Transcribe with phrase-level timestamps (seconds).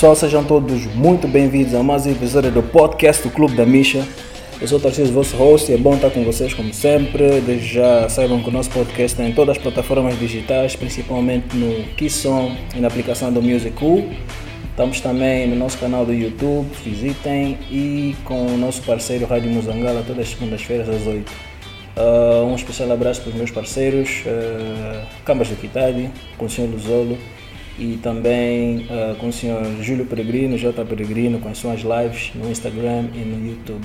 [0.00, 4.02] Pessoal, sejam todos muito bem-vindos a mais um episódio do podcast do Clube da Misha.
[4.58, 7.42] Eu sou o Tarcísio, vosso host, e é bom estar com vocês como sempre.
[7.42, 11.84] Desde já saibam que o nosso podcast está em todas as plataformas digitais, principalmente no
[11.96, 14.18] Kisson e na aplicação do Music.ly.
[14.70, 20.02] Estamos também no nosso canal do YouTube, visitem, e com o nosso parceiro Rádio Muzangala
[20.06, 21.30] todas as segundas-feiras às 8.
[21.30, 26.70] Uh, um especial abraço para os meus parceiros, uh, Cambas do Quitade, com o Sr.
[26.72, 27.18] Luzolo
[27.80, 29.82] e também uh, com o Sr.
[29.82, 30.84] Júlio Peregrino, J.
[30.84, 33.82] Peregrino, com as suas lives no Instagram e no YouTube.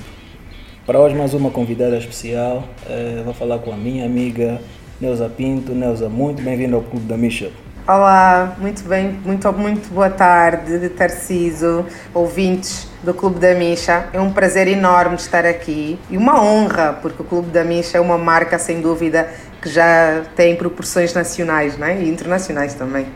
[0.84, 4.60] Para hoje, mais uma convidada especial, uh, vou falar com a minha amiga
[5.00, 5.72] Neuza Pinto.
[5.72, 7.50] Neuza, muito bem-vinda ao Clube da Misha.
[7.88, 14.08] Olá, muito bem, muito, muito boa tarde, Tarciso, ouvintes do Clube da Misha.
[14.12, 18.00] É um prazer enorme estar aqui e uma honra, porque o Clube da Misha é
[18.00, 19.28] uma marca, sem dúvida,
[19.62, 22.02] que já tem proporções nacionais né?
[22.02, 23.06] e internacionais também.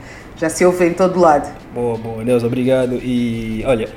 [0.41, 1.55] Já se ouve em todo lado.
[1.75, 2.95] Boa, boa, Deus, obrigado.
[3.03, 3.91] E olha,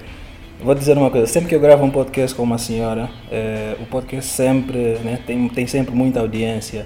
[0.61, 3.85] vou dizer uma coisa: sempre que eu gravo um podcast com uma senhora, é, o
[3.85, 6.85] podcast sempre né, tem, tem sempre muita audiência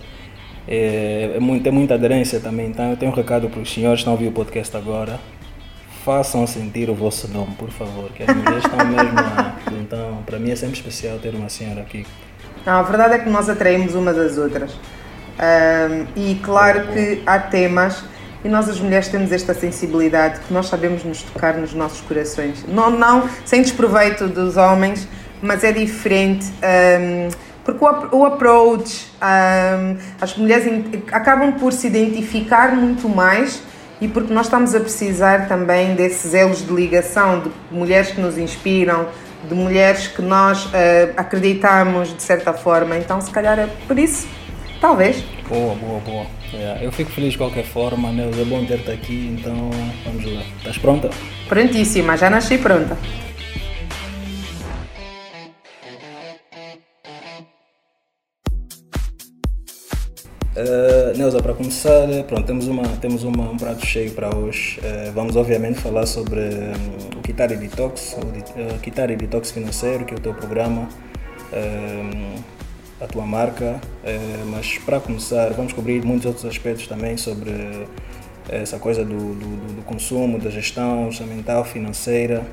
[0.67, 2.67] é, é muito, tem muita aderência também.
[2.67, 5.19] Então eu tenho um recado para os senhores que estão a ouvir o podcast agora.
[6.03, 9.57] Façam sentir o vosso nome, por favor, que as mulheres estão mesmo lá.
[9.81, 12.05] Então, para mim é sempre especial ter uma senhora aqui.
[12.65, 14.71] Não, a verdade é que nós atraímos umas às outras.
[14.73, 18.03] Um, e claro que há temas
[18.43, 22.63] e nós as mulheres temos esta sensibilidade que nós sabemos nos tocar nos nossos corações.
[22.67, 25.07] Não, não sem desproveito dos homens,
[25.41, 26.45] mas é diferente.
[27.01, 27.29] Um,
[27.63, 30.65] porque o, o approach, um, as mulheres
[31.11, 33.61] acabam por se identificar muito mais
[33.99, 38.37] e porque nós estamos a precisar também desses elos de ligação, de mulheres que nos
[38.37, 39.07] inspiram,
[39.47, 40.69] de mulheres que nós uh,
[41.17, 42.97] acreditamos de certa forma.
[42.97, 44.27] Então, se calhar é por isso,
[44.79, 45.23] talvez.
[45.47, 46.25] Boa, boa, boa.
[46.53, 49.69] Yeah, eu fico feliz de qualquer forma, Neuza, é bom ter-te aqui, então
[50.05, 50.41] vamos lá.
[50.57, 51.09] Estás pronta?
[51.47, 52.97] Prontíssima, já nasci pronta.
[60.57, 64.79] Uh, Neuza, para começar, pronto, temos, uma, temos uma, um prato cheio para hoje.
[64.79, 70.15] Uh, vamos, obviamente, falar sobre um, o Kitari Detox, o uh, Kitari Detox Financeiro, que
[70.15, 70.89] é o teu programa,
[71.53, 72.43] uh,
[73.01, 73.79] a tua marca.
[74.51, 77.87] mas, para começar, vamos cobrir muitos outros aspectos também sobre
[78.49, 82.43] essa coisa do, do, do consumo, da gestão orçamental, financeira.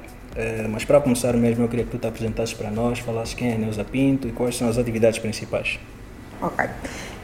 [0.71, 3.57] mas, para começar mesmo, eu queria que tu te apresentasses para nós, falasses quem é
[3.57, 5.79] Neuza Pinto e quais são as atividades principais.
[6.43, 6.69] Ok.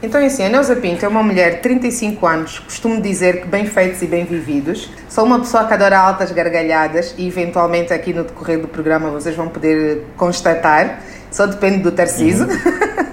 [0.03, 3.47] Então, é assim, a Neuza Pinto é uma mulher de 35 anos, costumo dizer que
[3.47, 4.89] bem feitos e bem vividos.
[5.07, 9.35] Sou uma pessoa que adora altas gargalhadas e, eventualmente, aqui no decorrer do programa vocês
[9.35, 11.03] vão poder constatar.
[11.29, 12.45] Só depende do Tarciso.
[12.45, 13.05] Uhum.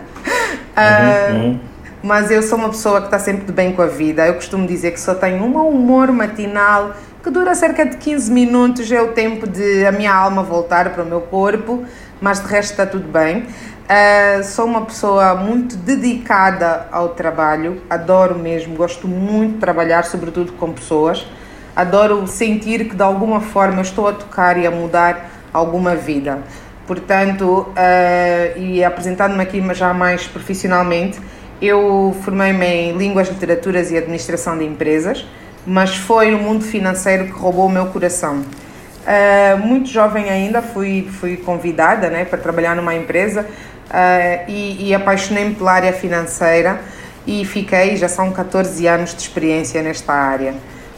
[0.78, 1.61] uh, uhum.
[2.03, 4.27] Mas eu sou uma pessoa que está sempre de bem com a vida.
[4.27, 8.91] Eu costumo dizer que só tenho um humor matinal que dura cerca de 15 minutos.
[8.91, 11.84] É o tempo de a minha alma voltar para o meu corpo,
[12.21, 13.47] mas de resto está tudo bem.
[13.89, 20.53] Uh, sou uma pessoa muito dedicada ao trabalho, adoro mesmo, gosto muito de trabalhar, sobretudo
[20.53, 21.27] com pessoas.
[21.75, 26.39] Adoro sentir que de alguma forma estou a tocar e a mudar alguma vida.
[26.88, 31.21] Portanto, uh, e apresentando-me aqui já mais profissionalmente,
[31.60, 35.27] eu formei-me em Línguas, Literaturas e Administração de Empresas,
[35.66, 38.38] mas foi o mundo financeiro que roubou o meu coração.
[38.38, 44.94] Uh, muito jovem ainda fui, fui convidada né, para trabalhar numa empresa uh, e, e
[44.94, 46.81] apaixonei-me pela área financeira
[47.27, 50.54] e fiquei, já são 14 anos de experiência nesta área.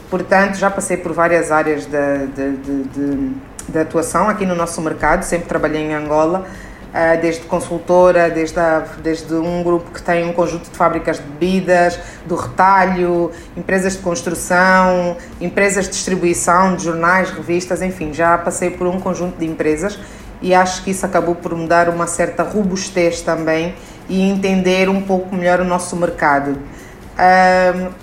[0.08, 3.32] Portanto, já passei por várias áreas de, de, de, de,
[3.70, 6.46] de atuação aqui no nosso mercado, sempre trabalhei em Angola,
[6.90, 11.22] uh, desde consultora, desde, a, desde um grupo que tem um conjunto de fábricas de
[11.22, 18.70] bebidas, do retalho, empresas de construção, empresas de distribuição, de jornais, revistas, enfim, já passei
[18.70, 19.98] por um conjunto de empresas
[20.42, 23.74] e acho que isso acabou por me dar uma certa robustez também
[24.08, 26.58] e entender um pouco melhor o nosso mercado.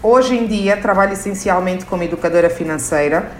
[0.03, 3.31] Hoje em dia trabalho essencialmente como educadora financeira,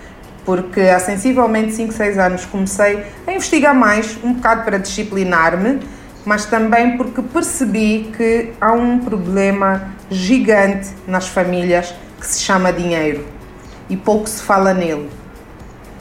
[0.47, 5.81] porque há sensivelmente 5, 6 anos comecei a investigar mais, um bocado para disciplinar-me,
[6.23, 13.27] mas também porque percebi que há um problema gigante nas famílias que se chama dinheiro
[13.89, 15.09] e pouco se fala nele.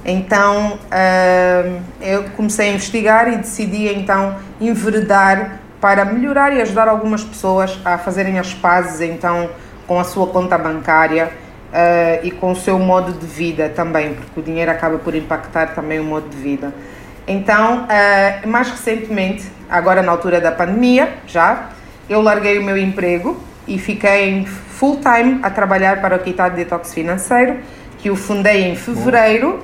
[0.04, 7.24] Então uh, eu comecei a investigar e decidi então enveredar para melhorar e ajudar algumas
[7.24, 9.50] pessoas a fazerem as pazes então
[9.88, 11.32] com a sua conta bancária
[11.72, 15.74] uh, e com o seu modo de vida também, porque o dinheiro acaba por impactar
[15.74, 16.72] também o modo de vida.
[17.26, 21.70] Então, uh, mais recentemente, agora na altura da pandemia, já,
[22.08, 26.94] eu larguei o meu emprego e fiquei full time a trabalhar para o Quitado Detox
[26.94, 27.58] Financeiro,
[27.98, 29.60] que o fundei em fevereiro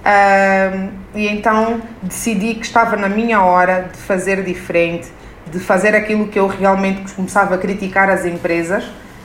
[0.00, 5.08] Uh, e então decidi que estava na minha hora de fazer diferente,
[5.50, 8.84] de fazer aquilo que eu realmente começava a criticar as empresas.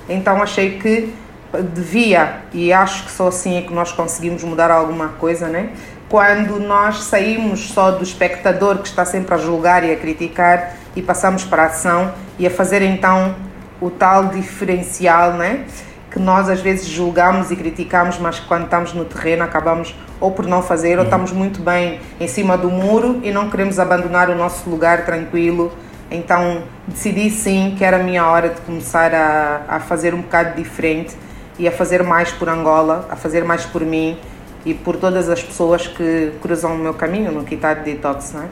[0.09, 1.13] Então achei que
[1.61, 5.69] devia, e acho que só assim é que nós conseguimos mudar alguma coisa, né?
[6.07, 11.01] Quando nós saímos só do espectador que está sempre a julgar e a criticar e
[11.01, 13.35] passamos para a ação e a fazer então
[13.81, 15.65] o tal diferencial, né?
[16.11, 20.45] Que nós às vezes julgamos e criticamos, mas quando estamos no terreno acabamos ou por
[20.45, 21.03] não fazer, ou uhum.
[21.03, 25.73] estamos muito bem em cima do muro e não queremos abandonar o nosso lugar tranquilo.
[26.09, 30.55] Então decidi sim que era a minha hora de começar a, a fazer um bocado
[30.55, 31.15] diferente
[31.57, 34.17] e a fazer mais por Angola, a fazer mais por mim
[34.65, 38.33] e por todas as pessoas que cruzam o meu caminho no Kitad Detox.
[38.33, 38.45] Não é?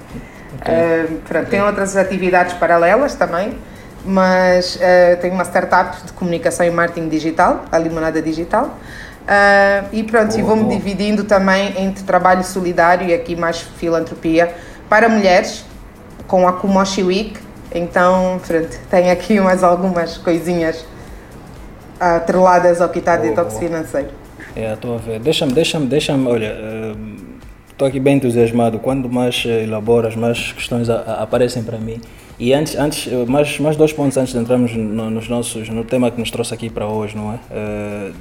[0.61, 0.73] Okay.
[0.73, 1.59] Uh, pronto, okay.
[1.59, 3.57] Tem outras atividades paralelas também,
[4.05, 8.65] mas uh, tenho uma startup de comunicação e marketing digital, a Limonada Digital.
[9.23, 14.53] Uh, e pronto, e vou-me dividindo também entre trabalho solidário e aqui mais filantropia
[14.89, 15.65] para mulheres,
[16.27, 17.39] com a Kumoshi Week.
[17.73, 20.85] Então, pronto, tenho aqui mais algumas coisinhas
[22.03, 24.09] atreladas ao Kitad Detox financeiro.
[24.55, 25.19] É, estou a ver.
[25.19, 26.55] Deixa-me, deixa-me, deixa-me, olha,
[27.71, 28.79] estou uh, aqui bem entusiasmado.
[28.79, 31.99] Quando mais elaboras, mais questões a, a, aparecem para mim.
[32.39, 36.11] E antes, antes mais, mais dois pontos antes de entrarmos no, nos nossos, no tema
[36.11, 37.35] que nos trouxe aqui para hoje, não é?
[37.35, 38.13] Uh,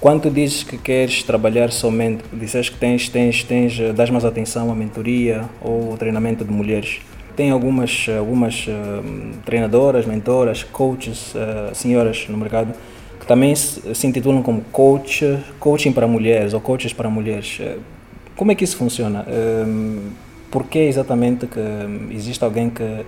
[0.00, 4.72] quando tu dizes que queres trabalhar somente, disseste que tens, tens, tens, das mais atenção
[4.72, 7.00] à mentoria ou ao treinamento de mulheres.
[7.36, 9.02] Tem algumas, algumas uh,
[9.44, 12.72] treinadoras, mentoras, coaches, uh, senhoras no mercado
[13.20, 17.58] que também se, intitulam como coach, coaching para mulheres ou coaches para mulheres.
[17.60, 17.76] Eh,
[18.34, 19.26] como é que isso funciona?
[19.28, 20.10] Um,
[20.50, 21.60] por que exatamente que
[22.10, 23.04] existe alguém que uh,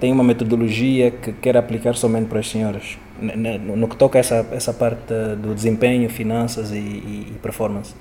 [0.00, 2.98] tem uma metodologia que quer aplicar somente para as senhoras?
[3.20, 7.94] No, que toca a essa, essa parte do desempenho, finanças e, e performance?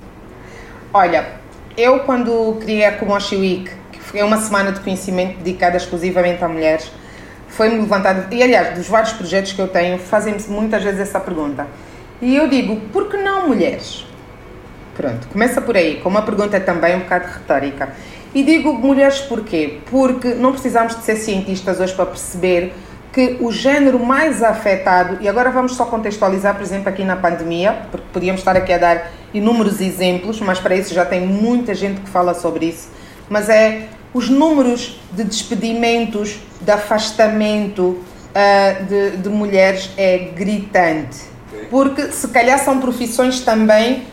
[0.92, 1.28] Olha,
[1.78, 6.48] eu quando criei a Kumoshi Week, que foi uma semana de conhecimento dedicada exclusivamente a
[6.48, 6.92] mulheres,
[7.52, 11.68] foi-me levantado, e aliás, dos vários projetos que eu tenho, fazem-me muitas vezes essa pergunta.
[12.22, 14.06] E eu digo, por que não mulheres?
[14.96, 17.90] Pronto, começa por aí, com uma pergunta também um bocado retórica.
[18.34, 19.80] E digo mulheres porquê?
[19.90, 22.74] Porque não precisamos de ser cientistas hoje para perceber
[23.12, 27.86] que o género mais afetado, e agora vamos só contextualizar, por exemplo, aqui na pandemia,
[27.92, 32.00] porque podíamos estar aqui a dar inúmeros exemplos, mas para isso já tem muita gente
[32.00, 32.90] que fala sobre isso,
[33.30, 41.20] mas é os números de despedimentos, de afastamento uh, de, de, mulheres é gritante.
[41.70, 44.04] Porque se calhar são profissões também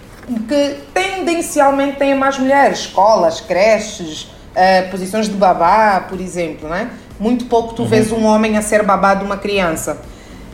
[0.47, 6.91] que tendencialmente têm mais mulheres, escolas, creches, uh, posições de babá, por exemplo, né?
[7.19, 7.89] Muito pouco tu uhum.
[7.89, 10.00] vês um homem a ser babá de uma criança.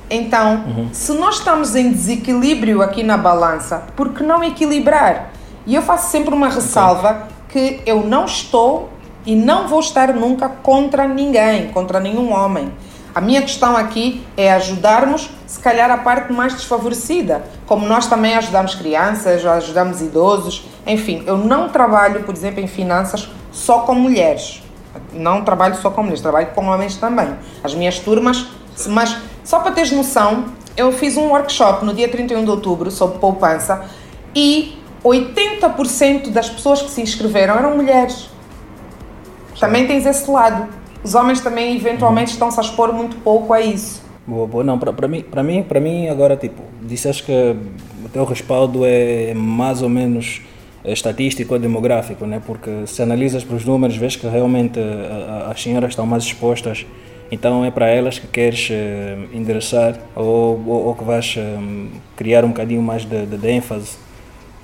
[0.08, 0.88] Então, uhum.
[0.92, 5.30] se nós estamos em desequilíbrio aqui na balança, por que não equilibrar?
[5.66, 8.90] E eu faço sempre uma ressalva que eu não estou
[9.26, 12.72] e não vou estar nunca contra ninguém, contra nenhum homem.
[13.14, 18.34] A minha questão aqui é ajudarmos, se calhar, a parte mais desfavorecida, como nós também
[18.34, 24.62] ajudamos crianças, ajudamos idosos, enfim, eu não trabalho, por exemplo, em finanças só com mulheres.
[25.12, 27.36] Não trabalho só com mulheres, trabalho com homens também.
[27.62, 28.48] As minhas turmas,
[28.88, 33.18] mas só para teres noção, eu fiz um workshop no dia 31 de outubro sobre
[33.18, 33.84] poupança
[34.34, 38.33] e 80% das pessoas que se inscreveram eram mulheres.
[39.58, 40.68] Também tens esse lado.
[41.02, 42.34] Os homens também eventualmente uhum.
[42.34, 44.02] estão-se a expor muito pouco a isso.
[44.26, 44.64] Boa, boa.
[44.64, 47.56] Não, para mim, para mim, para mim agora tipo, disseste que
[48.04, 50.40] o teu respaldo é mais ou menos
[50.84, 52.40] estatístico ou demográfico, né?
[52.44, 56.86] Porque se analisas para os números, vês que realmente eh, as senhoras estão mais expostas.
[57.30, 61.36] Então é para elas que queres uh, endereçar ou, ou, ou, que vais
[62.14, 63.96] criar um bocadinho mais de, de, de ênfase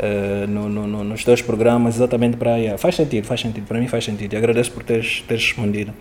[0.01, 2.77] uh, no, no, nos teus programas exatamente para aí.
[2.79, 5.93] Faz sentido, faz sentido, para mim faz sentido e agradeço por teres, teres respondido.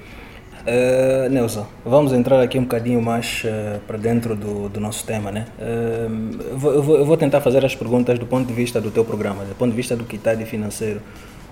[0.59, 5.31] Uh, Neuza, vamos entrar aqui um bocadinho mais uh, para dentro do, do, nosso tema,
[5.31, 5.45] né?
[5.57, 9.05] Uh, eu, vou, eu, vou, tentar fazer as perguntas do ponto de vista do teu
[9.05, 11.01] programa, do ponto de vista do Kitad financeiro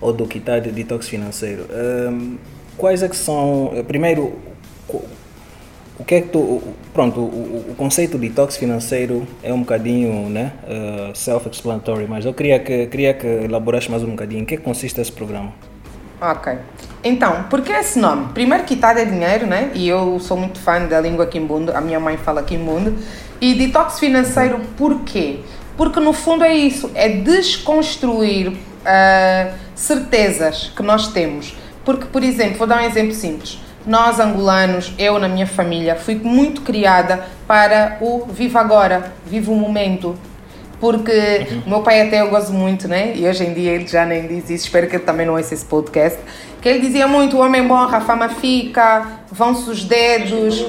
[0.01, 1.65] ou do Kitad detox financeiro.
[2.77, 4.37] quais é que são, primeiro,
[5.99, 6.61] o que é que tu.
[6.93, 12.33] Pronto, o, o conceito de detox financeiro é um bocadinho né, uh, self-explanatory, mas eu
[12.33, 14.41] queria que, queria que elaborasse mais um bocadinho.
[14.41, 15.51] Em que consiste esse programa?
[16.21, 16.53] Ok.
[17.03, 18.29] Então, por que esse nome?
[18.33, 19.71] Primeiro, quitar é dinheiro, né?
[19.73, 22.95] E eu sou muito fã da língua Kimbundo, a minha mãe fala Kimbundo.
[23.39, 25.39] E detox financeiro, por quê?
[25.75, 31.55] Porque no fundo é isso, é desconstruir uh, certezas que nós temos.
[31.85, 36.15] Porque, por exemplo, vou dar um exemplo simples nós angolanos, eu na minha família, fui
[36.15, 40.15] muito criada para o viva agora, viva o momento.
[40.79, 41.61] porque uhum.
[41.65, 43.13] o meu pai até eu gosto muito, né?
[43.15, 45.53] E hoje em dia ele já nem diz isso, espero que ele também não ouça
[45.53, 46.19] esse podcast.
[46.61, 50.65] Que ele dizia muito: o homem morre, a fama fica, vão-se os dedos.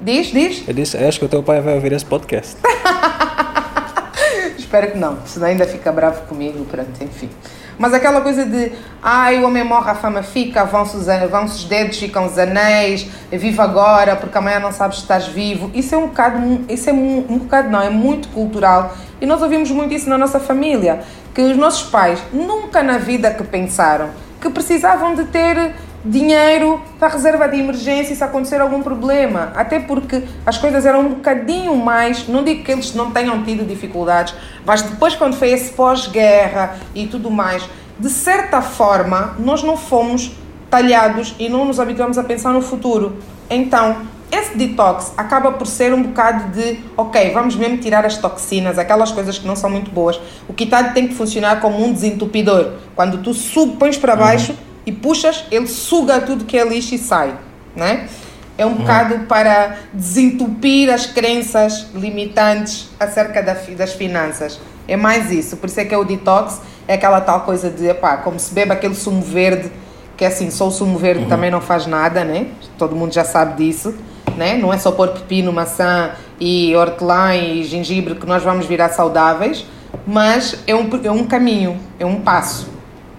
[0.00, 0.64] Diz, diz?
[0.66, 2.56] Eu disse: acho que o teu pai vai ouvir esse podcast.
[4.58, 7.28] espero que não, senão ainda fica bravo comigo, pronto, enfim.
[7.78, 11.64] Mas aquela coisa de, ai, o homem morre, a fama fica, vão-se os, vão os
[11.64, 15.70] dedos, ficam os anéis, viva agora, porque amanhã não sabes se estás vivo.
[15.74, 18.94] Isso é um bocado, isso é um, um bocado não, é muito cultural.
[19.20, 21.00] E nós ouvimos muito isso na nossa família,
[21.34, 25.74] que os nossos pais nunca na vida que pensaram que precisavam de ter
[26.04, 29.52] dinheiro para reserva de emergência se acontecer algum problema.
[29.54, 32.28] Até porque as coisas eram um bocadinho mais.
[32.28, 34.34] Não digo que eles não tenham tido dificuldades,
[34.66, 37.68] mas depois, quando foi esse pós-guerra e tudo mais,
[37.98, 40.32] de certa forma, nós não fomos
[40.68, 43.16] talhados e não nos habituamos a pensar no futuro.
[43.48, 43.96] Então,
[44.32, 49.12] esse detox acaba por ser um bocado de, ok, vamos mesmo tirar as toxinas, aquelas
[49.12, 50.20] coisas que não são muito boas.
[50.48, 52.72] O Kitado tem que funcionar como um desentupidor.
[52.96, 56.94] Quando tu sub, pões para baixo, uhum e puxas, ele suga tudo que é lixo
[56.94, 57.34] e sai,
[57.74, 58.08] né?
[58.56, 58.74] É um uhum.
[58.76, 64.60] bocado para desentupir as crenças limitantes acerca das finanças.
[64.86, 65.56] É mais isso.
[65.56, 68.54] Por isso é que é o detox, é aquela tal coisa de, epá, como se
[68.54, 69.72] bebe aquele sumo verde,
[70.16, 71.28] que é assim, só o sumo verde uhum.
[71.28, 72.46] também não faz nada, né?
[72.78, 73.94] Todo mundo já sabe disso,
[74.36, 74.56] né?
[74.56, 79.66] Não é só pôr pepino, maçã e hortelã e gengibre que nós vamos virar saudáveis,
[80.06, 82.73] mas é um, é um caminho, é um passo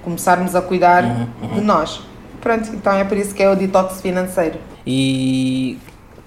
[0.06, 1.56] começarmos a cuidar uhum, uhum.
[1.56, 2.02] de nós.
[2.40, 4.60] Pronto, então é por isso que é o detox financeiro.
[4.86, 5.78] E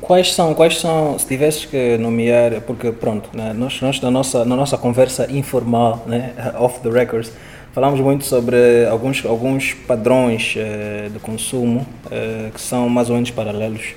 [0.00, 4.44] quais são, quais são, se tivesses que nomear, porque pronto, né, nós, nós na, nossa,
[4.44, 7.32] na nossa conversa informal, né, off the records,
[7.72, 13.30] falamos muito sobre alguns, alguns padrões uh, de consumo uh, que são mais ou menos
[13.30, 13.94] paralelos.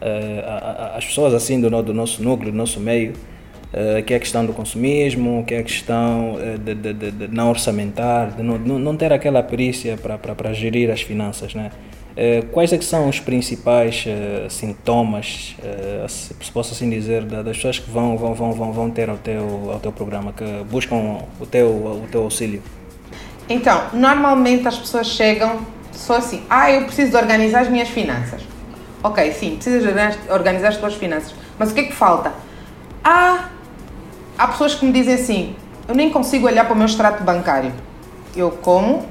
[0.00, 3.12] Uh, as pessoas assim do, do nosso núcleo, do nosso meio,
[3.68, 7.10] Uh, que é a questão do consumismo, que é a questão uh, de, de, de,
[7.10, 11.54] de, não orçamentar, de não, não ter aquela perícia para gerir as finanças.
[11.54, 11.70] Né?
[12.16, 14.06] Uh, quais é são os principais
[14.48, 15.54] sintomas,
[16.08, 19.70] se posso assim dizer, das pessoas que vão, vão, vão, vão, vão ter ao teu,
[19.70, 22.62] ao teu programa, que buscam o teu, o teu auxílio?
[23.50, 25.60] Então, normalmente as pessoas chegam
[25.92, 28.40] só assim, ah, eu preciso organizar as minhas finanças.
[29.02, 29.84] Ok, sim, precisas
[30.30, 32.32] organizar as tuas finanças, mas o que é que falta?
[33.04, 33.50] Ah,
[34.38, 35.56] há pessoas que me dizem assim:
[35.88, 37.72] eu nem consigo olhar para o meu extrato bancário.
[38.36, 39.04] Eu como?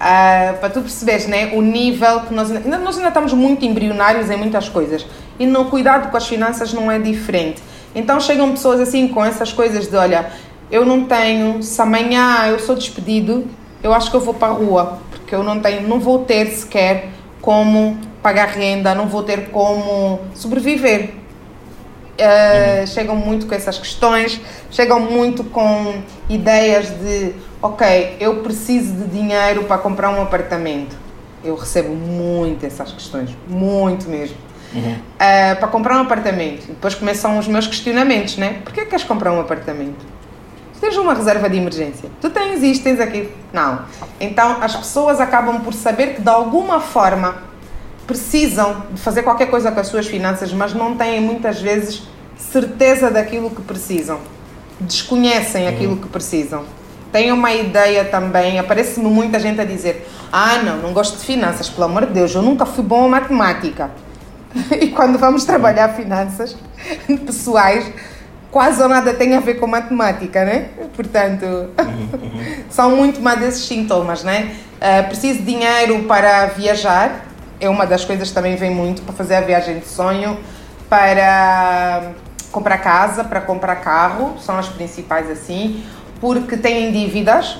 [0.00, 4.30] Ah, para tu perceberes né, o nível que nós ainda, nós ainda estamos muito embrionários
[4.30, 5.04] em muitas coisas
[5.40, 7.60] e no cuidado com as finanças não é diferente.
[7.94, 10.30] Então chegam pessoas assim com essas coisas de olha,
[10.70, 13.44] eu não tenho, se amanhã eu sou despedido,
[13.82, 16.46] eu acho que eu vou para a rua, porque eu não tenho, não vou ter
[16.46, 17.08] sequer
[17.40, 21.14] como pagar renda, não vou ter como sobreviver.
[22.18, 24.40] Uh, chegam muito com essas questões,
[24.72, 27.32] chegam muito com ideias de,
[27.62, 30.96] ok, eu preciso de dinheiro para comprar um apartamento.
[31.44, 34.36] Eu recebo muito essas questões, muito mesmo.
[34.74, 34.94] Uhum.
[34.94, 36.66] Uh, para comprar um apartamento.
[36.66, 38.60] Depois começam os meus questionamentos, né?
[38.64, 40.04] Porquê queres comprar um apartamento?
[40.74, 42.10] Tu tens uma reserva de emergência.
[42.20, 43.30] Tu tens isto, tens aquilo.
[43.52, 43.82] Não.
[44.20, 47.47] Então as pessoas acabam por saber que de alguma forma
[48.08, 52.02] precisam de fazer qualquer coisa com as suas finanças, mas não têm muitas vezes
[52.38, 54.18] certeza daquilo que precisam.
[54.80, 55.68] Desconhecem uhum.
[55.68, 56.64] aquilo que precisam.
[57.12, 61.68] Têm uma ideia também, aparece-me muita gente a dizer: Ah, não, não gosto de finanças,
[61.68, 63.90] pelo amor de Deus, eu nunca fui bom a matemática.
[64.80, 66.56] E quando vamos trabalhar finanças
[67.26, 67.84] pessoais,
[68.50, 70.70] quase ou nada tem a ver com matemática, né?
[70.96, 72.64] Portanto, uhum, uhum.
[72.70, 74.56] são muito mais desses sintomas, né?
[74.76, 77.27] Uh, preciso de dinheiro para viajar,
[77.60, 80.38] é uma das coisas que também vem muito para fazer a viagem de sonho,
[80.88, 82.12] para
[82.50, 85.84] comprar casa, para comprar carro, são as principais assim,
[86.20, 87.58] porque têm dívidas.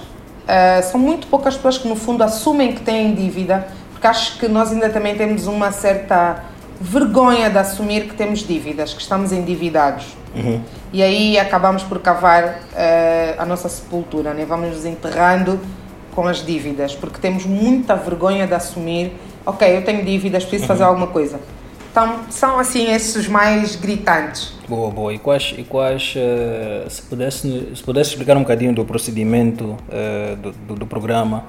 [0.48, 4.48] Uh, são muito poucas pessoas que no fundo assumem que têm dívida, porque acho que
[4.48, 6.42] nós ainda também temos uma certa
[6.80, 10.16] vergonha de assumir que temos dívidas, que estamos endividados.
[10.34, 10.62] Uhum.
[10.92, 14.46] E aí acabamos por cavar uh, a nossa sepultura, né?
[14.48, 15.60] vamos nos enterrando
[16.14, 19.12] com as dívidas, porque temos muita vergonha de assumir
[19.48, 20.68] ok, eu tenho dívidas, preciso uhum.
[20.68, 21.40] fazer alguma coisa.
[21.90, 24.52] Então, são assim esses os mais gritantes.
[24.68, 25.12] Boa, boa.
[25.12, 30.36] E quais, e quais uh, se, pudesse, se pudesse explicar um bocadinho do procedimento uh,
[30.36, 31.44] do, do, do, programa,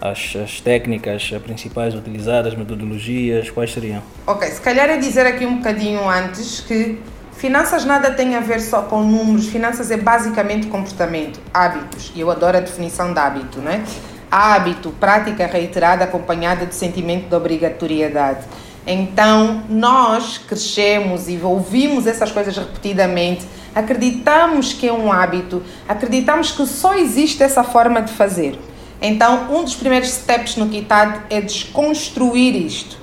[0.00, 4.00] as, as técnicas principais utilizadas, metodologias, quais seriam?
[4.26, 6.98] Ok, se calhar é dizer aqui um bocadinho antes que
[7.32, 12.30] finanças nada tem a ver só com números, finanças é basicamente comportamento, hábitos, e eu
[12.30, 13.84] adoro a definição de hábito, né?
[14.30, 18.44] Hábito, prática reiterada acompanhada de sentimento de obrigatoriedade.
[18.86, 26.66] Então, nós crescemos e ouvimos essas coisas repetidamente, acreditamos que é um hábito, acreditamos que
[26.66, 28.58] só existe essa forma de fazer.
[29.02, 32.96] Então, um dos primeiros steps no Kitad é desconstruir isto.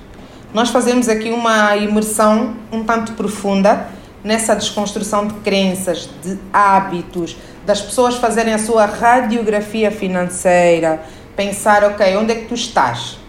[0.53, 3.87] Nós fazemos aqui uma imersão um tanto profunda
[4.23, 11.01] nessa desconstrução de crenças, de hábitos, das pessoas fazerem a sua radiografia financeira,
[11.37, 13.19] pensar, ok, onde é que tu estás?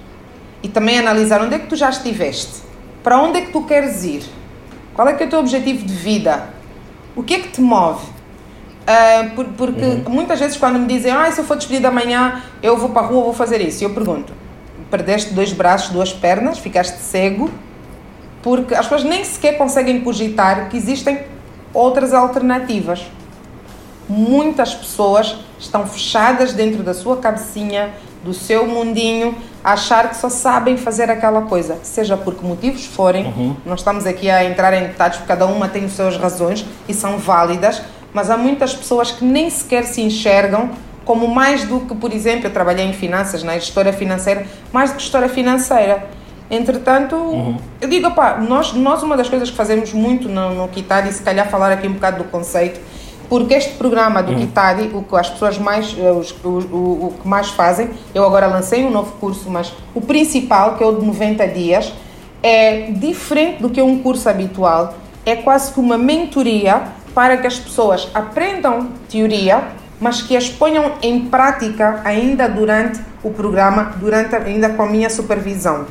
[0.62, 2.62] E também analisar onde é que tu já estiveste,
[3.04, 4.24] para onde é que tu queres ir,
[4.94, 6.48] qual é que é o teu objetivo de vida,
[7.14, 8.04] o que é que te move.
[8.88, 10.04] Uh, por, porque uhum.
[10.08, 13.04] muitas vezes quando me dizem, ah, se eu for despedida amanhã, eu vou para a
[13.04, 13.84] rua, vou fazer isso.
[13.84, 14.32] E eu pergunto,
[14.90, 17.50] perdeste dois braços, duas pernas, ficaste cego,
[18.42, 21.20] porque as pessoas nem sequer conseguem cogitar que existem
[21.74, 23.04] outras alternativas.
[24.08, 27.90] Muitas pessoas estão fechadas dentro da sua cabecinha,
[28.24, 32.86] do seu mundinho, a achar que só sabem fazer aquela coisa, seja por que motivos
[32.86, 33.26] forem.
[33.26, 33.56] Uhum.
[33.66, 36.94] Nós estamos aqui a entrar em detalhes, porque cada uma tem as suas razões e
[36.94, 40.70] são válidas, mas há muitas pessoas que nem sequer se enxergam
[41.04, 44.96] como mais do que, por exemplo, eu trabalhei em finanças, na gestora financeira, mais do
[44.96, 46.06] que gestora financeira.
[46.50, 47.56] Entretanto, uhum.
[47.80, 51.12] eu digo, opá, nós, nós uma das coisas que fazemos muito no, no Kitari, e
[51.12, 52.80] se calhar falar aqui um bocado do conceito,
[53.28, 54.38] porque este programa do uhum.
[54.38, 58.24] Kitari, o que as pessoas mais, eh, os, o, o, o, que mais fazem, eu
[58.24, 61.92] agora lancei um novo curso, mas o principal, que é o de 90 dias,
[62.42, 64.94] é diferente do que um curso habitual,
[65.26, 66.82] é quase que uma mentoria
[67.14, 69.62] para que as pessoas aprendam teoria,
[70.00, 75.10] mas que as ponham em prática ainda durante o programa, durante ainda com a minha
[75.10, 75.86] supervisão.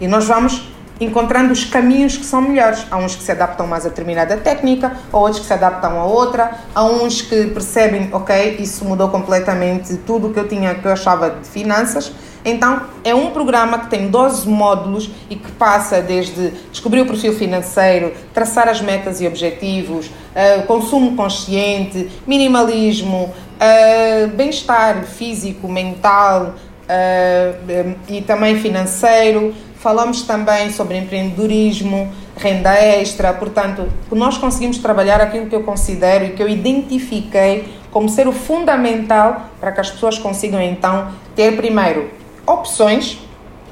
[0.00, 0.69] E nós vamos
[1.00, 2.86] encontrando os caminhos que são melhores.
[2.90, 6.04] Há uns que se adaptam mais a determinada técnica, há outros que se adaptam a
[6.04, 10.86] outra, há uns que percebem, ok, isso mudou completamente tudo o que eu tinha que
[10.86, 12.12] eu achava de finanças.
[12.44, 17.34] Então, é um programa que tem 12 módulos e que passa desde descobrir o perfil
[17.34, 26.54] financeiro, traçar as metas e objetivos, uh, consumo consciente, minimalismo, uh, bem-estar físico, mental
[26.90, 35.46] uh, e também financeiro, Falamos também sobre empreendedorismo, renda extra, portanto, nós conseguimos trabalhar aquilo
[35.46, 40.18] que eu considero e que eu identifiquei como ser o fundamental para que as pessoas
[40.18, 42.10] consigam então ter primeiro
[42.46, 43.20] opções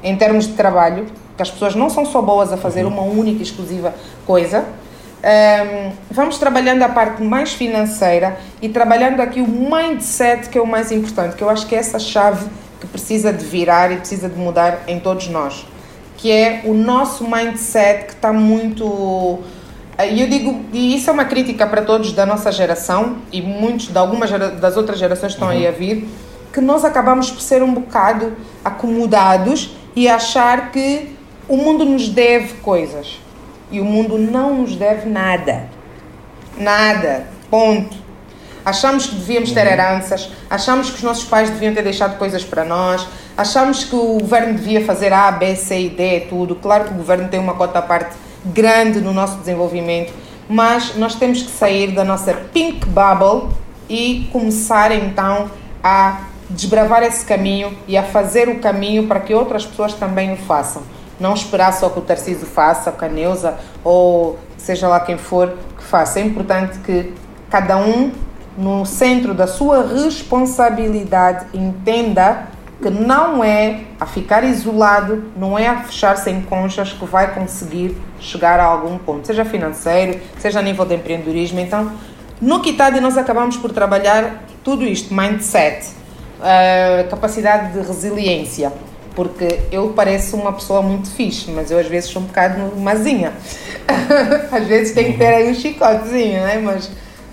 [0.01, 1.05] em termos de trabalho,
[1.37, 3.93] que as pessoas não são só boas a fazer uma única e exclusiva
[4.25, 4.65] coisa.
[5.21, 10.65] Um, vamos trabalhando a parte mais financeira e trabalhando aqui o mindset, que é o
[10.65, 12.47] mais importante, que eu acho que é essa chave
[12.81, 15.67] que precisa de virar e precisa de mudar em todos nós
[16.19, 19.39] que é o nosso mindset que está muito.
[19.97, 23.41] Eh, e eu digo, e isso é uma crítica para todos da nossa geração e
[23.41, 24.29] muitos de algumas
[24.59, 25.53] das outras gerações estão uhum.
[25.53, 26.09] aí a vir,
[26.51, 28.33] que nós acabamos por ser um bocado
[28.65, 31.15] acomodados e achar que
[31.47, 33.17] o mundo nos deve coisas
[33.71, 35.69] e o mundo não nos deve nada.
[36.57, 37.27] Nada.
[37.49, 37.95] Ponto.
[38.65, 39.71] Achamos que devíamos ter uhum.
[39.71, 43.07] heranças, achamos que os nossos pais deviam ter deixado coisas para nós,
[43.39, 46.55] achamos que o governo devia fazer A, B, C e D, tudo.
[46.55, 50.11] Claro que o governo tem uma cota à parte grande no nosso desenvolvimento,
[50.49, 53.49] mas nós temos que sair da nossa pink bubble
[53.89, 55.49] e começar então
[55.81, 60.37] a desbravar esse caminho e a fazer o caminho para que outras pessoas também o
[60.37, 60.81] façam.
[61.17, 65.55] Não esperar só que o Tarcísio faça, que a Neuza ou seja lá quem for
[65.77, 66.19] que faça.
[66.19, 67.13] É importante que
[67.49, 68.11] cada um
[68.57, 72.49] no centro da sua responsabilidade, entenda
[72.81, 77.97] que não é a ficar isolado, não é a fechar-se em conchas que vai conseguir
[78.19, 81.59] chegar a algum ponto, seja financeiro, seja a nível de empreendedorismo.
[81.59, 81.91] Então,
[82.41, 85.87] no Kitadi nós acabamos por trabalhar tudo isto, mindset,
[86.39, 88.71] uh, capacidade de resiliência,
[89.13, 93.33] porque eu pareço uma pessoa muito fixe, mas eu às vezes sou um bocado mazinha.
[94.51, 96.59] às vezes tem que ter aí um chicotezinho, né?
[96.63, 96.89] Mas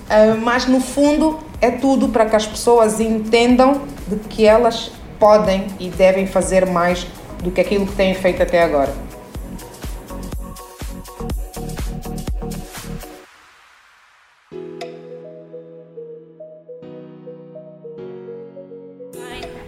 [0.07, 5.67] Uh, mas no fundo é tudo para que as pessoas entendam de que elas podem
[5.79, 7.07] e devem fazer mais
[7.43, 8.93] do que aquilo que têm feito até agora.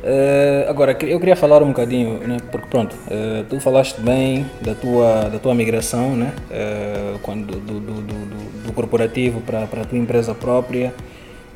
[0.08, 4.74] Uh, agora, eu queria falar um bocadinho, né, porque pronto, uh, tu falaste bem da
[4.74, 9.98] tua, da tua migração, né, uh, quando, do, do, do, do corporativo para a tua
[9.98, 10.94] empresa própria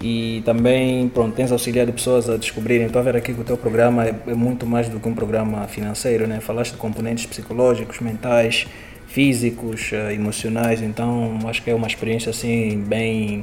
[0.02, 2.88] e também pronto, tens auxiliado pessoas a descobrirem.
[2.88, 5.14] Estou a ver aqui que o teu programa é, é, muito mais do que um
[5.14, 6.40] programa financeiro, né?
[6.40, 8.66] falaste de componentes psicológicos, mentais,
[9.06, 13.42] físicos, emocionais, então acho que é uma experiência assim bem,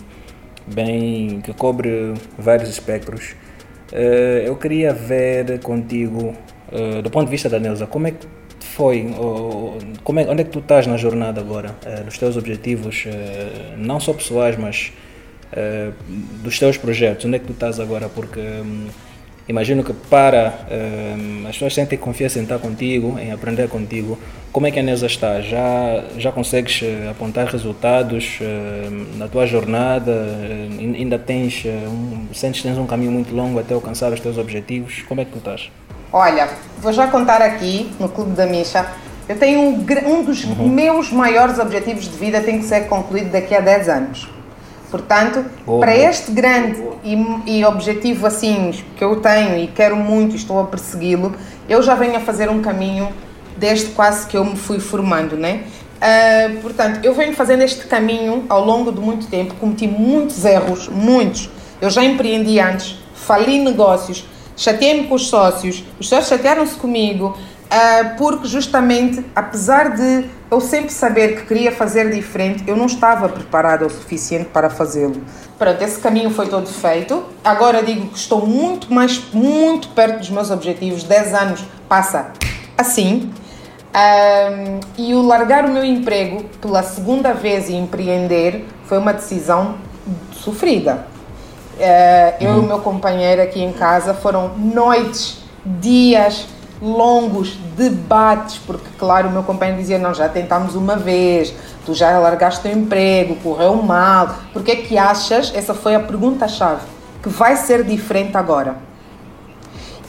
[0.68, 3.36] bem que cobre vários espectros.
[3.92, 6.34] Uh, eu queria ver contigo,
[6.72, 8.28] uh, do ponto de vista da Neuza, como é que
[8.60, 9.08] foi,
[10.04, 13.06] como é, onde é que tu estás na jornada agora, nos teus objetivos,
[13.78, 14.92] não só pessoais, mas
[15.54, 15.94] uh,
[16.44, 18.10] dos teus projetos, onde é que tu estás agora?
[18.10, 18.88] Porque um,
[19.48, 24.18] imagino que para um, as pessoas sentem confiança em estar contigo, em aprender contigo,
[24.52, 25.42] como é que a Neuza está?
[25.42, 30.12] Já, já consegues apontar resultados uh, na tua jornada?
[30.12, 34.38] Uh, ainda tens, um, sentes que tens um caminho muito longo até alcançar os teus
[34.38, 35.04] objetivos?
[35.08, 35.70] Como é que tu estás?
[36.12, 38.88] Olha, vou já contar aqui no Clube da Misha.
[39.28, 40.68] Eu tenho um, um dos uhum.
[40.68, 44.39] meus maiores objetivos de vida tem que ser concluído daqui a 10 anos.
[44.90, 50.34] Portanto, oh, para este grande e, e, objetivo assim que eu tenho e quero muito
[50.34, 51.36] e estou a persegui-lo,
[51.68, 53.10] eu já venho a fazer um caminho
[53.56, 55.64] desde quase que eu me fui formando, né?
[56.00, 60.88] Uh, portanto, eu venho fazendo este caminho ao longo de muito tempo, cometi muitos erros,
[60.88, 61.50] muitos.
[61.82, 64.26] Eu já empreendi antes, fali negócios,
[64.56, 70.92] chateei-me com os sócios, os sócios chatearam-se comigo, uh, porque justamente, apesar de eu sempre
[70.92, 75.22] saber que queria fazer diferente, eu não estava preparada o suficiente para fazê-lo.
[75.58, 77.24] Pronto, esse caminho foi todo feito.
[77.44, 81.04] Agora digo que estou muito mais, muito perto dos meus objetivos.
[81.04, 82.32] 10 anos passa
[82.78, 83.32] assim.
[83.94, 89.76] Um, e o largar o meu emprego pela segunda vez e empreender foi uma decisão
[90.32, 91.08] sofrida.
[91.78, 92.58] Uh, eu uhum.
[92.58, 96.48] e o meu companheiro aqui em casa foram noites, dias
[96.82, 101.54] longos, debates, porque, claro, o meu companheiro dizia: Não, já tentámos uma vez,
[101.86, 105.52] tu já largaste o emprego, correu mal, porque é que achas?
[105.56, 106.82] Essa foi a pergunta-chave,
[107.22, 108.78] que vai ser diferente agora.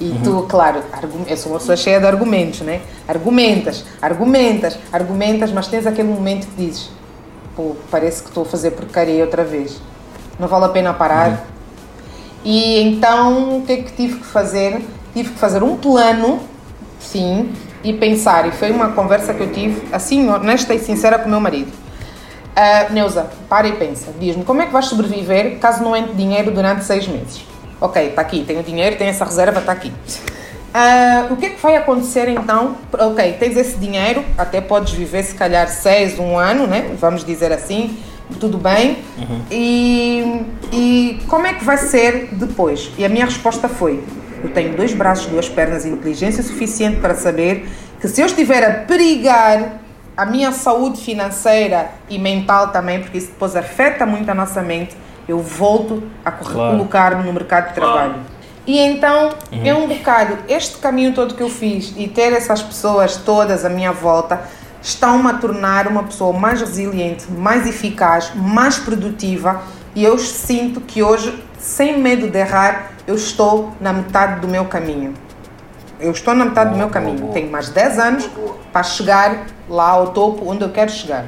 [0.00, 0.22] E uhum.
[0.22, 0.82] tu, claro,
[1.28, 2.80] eu sou uma pessoa cheia de argumentos, né?
[3.06, 6.90] Argumentas, argumentas, argumentas, mas tens aquele momento que dizes:
[7.54, 9.80] Pô, parece que estou a fazer porcaria outra vez.
[10.38, 11.30] Não vale a pena parar.
[11.30, 11.60] Uhum
[12.44, 14.82] e então o que é que tive que fazer?
[15.12, 16.40] Tive que fazer um plano,
[17.00, 18.46] sim, e pensar.
[18.46, 21.72] E foi uma conversa que eu tive, assim, honesta e sincera com o meu marido.
[22.50, 24.12] Uh, Neuza, para e pensa.
[24.18, 27.42] Diz-me, como é que vais sobreviver caso não entre dinheiro durante seis meses?
[27.80, 29.88] Ok, está aqui, tenho dinheiro, tenho essa reserva, está aqui.
[29.88, 32.76] Uh, o que é que vai acontecer então?
[32.92, 36.94] Ok, tens esse dinheiro, até podes viver se calhar seis, um ano, né?
[37.00, 37.96] Vamos dizer assim
[38.38, 38.98] tudo bem?
[39.18, 39.40] Uhum.
[39.50, 42.90] E, e como é que vai ser depois?
[42.96, 44.02] E a minha resposta foi:
[44.42, 47.68] eu tenho dois braços, duas pernas e inteligência suficiente para saber
[48.00, 49.80] que se eu estiver a perigar
[50.16, 54.96] a minha saúde financeira e mental também, porque isso depois afeta muito a nossa mente,
[55.28, 56.76] eu volto a claro.
[56.76, 58.16] colocar-me no mercado de trabalho.
[58.66, 59.60] E então uhum.
[59.64, 63.68] é um bocado este caminho todo que eu fiz e ter essas pessoas todas à
[63.68, 64.42] minha volta
[64.82, 69.62] estão-me a tornar uma pessoa mais resiliente, mais eficaz, mais produtiva
[69.94, 74.64] e eu sinto que hoje, sem medo de errar, eu estou na metade do meu
[74.64, 75.14] caminho.
[76.00, 77.28] Eu estou na metade do meu caminho.
[77.32, 78.30] Tenho mais 10 anos
[78.72, 81.26] para chegar lá ao topo onde eu quero chegar.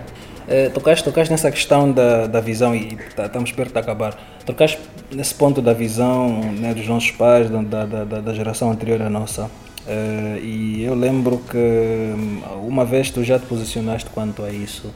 [0.49, 4.19] É, tocaste, tocaste nessa questão da, da visão e tá, estamos perto de acabar.
[4.45, 9.11] Tocaste nesse ponto da visão né, dos nossos pais, da, da, da, geração anterior à
[9.11, 9.45] nossa.
[9.87, 14.93] Uh, e eu lembro que hum, uma vez tu já te posicionaste quanto a isso.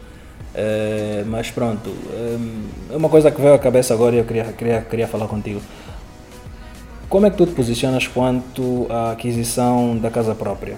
[0.57, 4.45] Uh, mas pronto, um, é uma coisa que veio à cabeça agora e eu queria,
[4.45, 5.61] queria, queria falar contigo.
[7.11, 10.77] Como é que tu te posicionas quanto à aquisição da casa própria?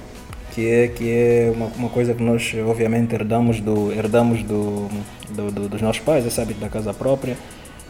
[0.50, 4.88] Que é, que é uma, uma coisa que nós obviamente herdamos, do, herdamos do,
[5.30, 7.36] do, do dos nossos pais, esse hábito da casa própria.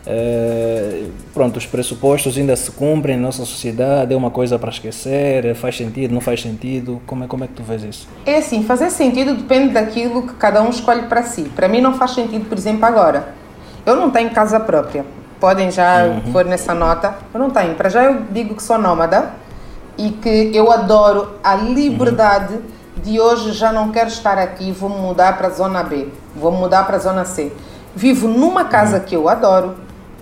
[0.08, 5.54] Uh, pronto, os pressupostos ainda se cumprem na nossa sociedade, é uma coisa para esquecer,
[5.54, 7.02] faz sentido, não faz sentido?
[7.06, 8.08] Como é, como é que tu vês isso?
[8.24, 11.42] É assim, fazer sentido depende daquilo que cada um escolhe para si.
[11.54, 13.34] Para mim não faz sentido, por exemplo, agora.
[13.84, 15.04] Eu não tenho casa própria.
[15.38, 16.32] Podem já uhum.
[16.32, 17.14] pôr nessa nota.
[17.32, 17.74] Eu não tenho.
[17.74, 19.34] Para já eu digo que sou nómada
[19.98, 22.62] e que eu adoro a liberdade uhum.
[23.02, 26.86] de hoje já não quero estar aqui, vou mudar para a zona B, vou mudar
[26.86, 27.52] para a zona C.
[27.94, 29.04] Vivo numa casa uhum.
[29.04, 29.74] que eu adoro,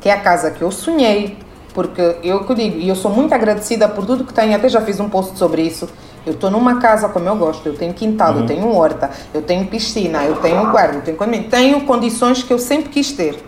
[0.06, 1.36] que é a casa que eu sonhei,
[1.74, 4.80] porque eu que digo, e eu sou muito agradecida por tudo que tenho, até já
[4.80, 5.88] fiz um post sobre isso.
[6.24, 8.40] Eu estou numa casa como eu gosto, eu tenho quintal, uhum.
[8.42, 12.58] eu tenho horta, eu tenho piscina, eu tenho guarda, eu tenho tenho condições que eu
[12.60, 13.42] sempre quis ter.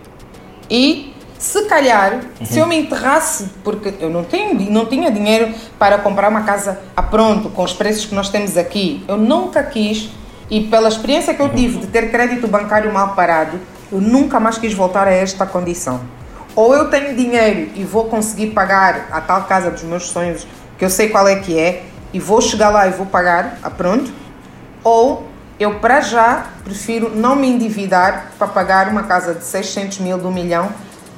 [0.69, 2.45] E se calhar, uhum.
[2.45, 6.77] se eu me enterrasse, porque eu não, tenho, não tinha dinheiro para comprar uma casa
[6.93, 10.09] a pronto, com os preços que nós temos aqui, eu nunca quis,
[10.49, 11.55] e pela experiência que eu uhum.
[11.55, 13.57] tive de ter crédito bancário mal parado,
[13.89, 16.19] eu nunca mais quis voltar a esta condição
[16.59, 20.45] ou eu tenho dinheiro e vou conseguir pagar a tal casa dos meus sonhos,
[20.77, 23.69] que eu sei qual é que é, e vou chegar lá e vou pagar, a
[23.69, 24.11] pronto,
[24.83, 25.25] ou
[25.57, 30.27] eu para já prefiro não me endividar para pagar uma casa de 600 mil, de
[30.27, 30.69] um milhão,